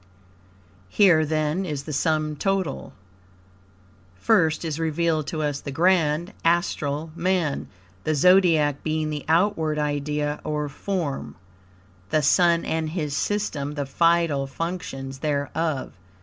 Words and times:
Here, 0.89 1.23
then, 1.27 1.63
is 1.63 1.83
the 1.83 1.93
sum 1.93 2.35
total: 2.35 2.91
First 4.15 4.65
is 4.65 4.79
revealed 4.79 5.27
to 5.27 5.43
us 5.43 5.61
the 5.61 5.69
grand 5.69 6.33
Astral 6.43 7.11
Man, 7.15 7.67
the 8.03 8.15
Zodiac 8.15 8.81
being 8.81 9.11
the 9.11 9.23
outward 9.27 9.77
idea 9.77 10.41
or 10.43 10.67
form, 10.69 11.35
the 12.09 12.23
Sun 12.23 12.65
and 12.65 12.89
his 12.89 13.15
system 13.15 13.75
the 13.75 13.85
vital 13.85 14.47
functions 14.47 15.19
thereof. 15.19 15.93